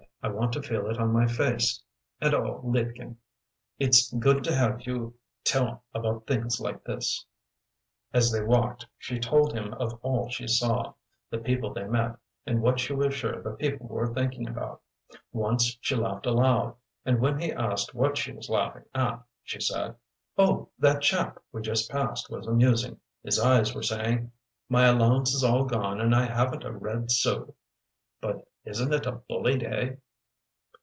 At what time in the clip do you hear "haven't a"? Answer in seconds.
26.25-26.71